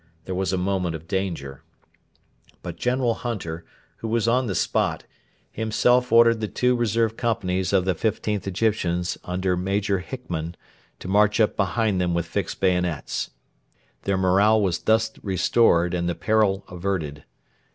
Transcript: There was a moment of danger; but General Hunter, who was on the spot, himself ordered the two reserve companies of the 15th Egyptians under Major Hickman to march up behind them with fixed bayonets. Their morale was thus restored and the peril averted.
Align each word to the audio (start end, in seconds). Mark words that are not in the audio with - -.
There 0.25 0.33
was 0.33 0.51
a 0.51 0.57
moment 0.57 0.95
of 0.95 1.07
danger; 1.07 1.61
but 2.63 2.75
General 2.75 3.13
Hunter, 3.13 3.63
who 3.97 4.07
was 4.07 4.27
on 4.27 4.47
the 4.47 4.55
spot, 4.55 5.03
himself 5.51 6.11
ordered 6.11 6.39
the 6.41 6.47
two 6.47 6.75
reserve 6.75 7.15
companies 7.15 7.71
of 7.71 7.85
the 7.85 7.93
15th 7.93 8.47
Egyptians 8.47 9.19
under 9.25 9.55
Major 9.55 9.99
Hickman 9.99 10.55
to 10.97 11.07
march 11.07 11.39
up 11.39 11.55
behind 11.55 12.01
them 12.01 12.15
with 12.15 12.25
fixed 12.25 12.59
bayonets. 12.59 13.29
Their 14.01 14.17
morale 14.17 14.59
was 14.63 14.79
thus 14.79 15.11
restored 15.21 15.93
and 15.93 16.09
the 16.09 16.15
peril 16.15 16.65
averted. 16.67 17.23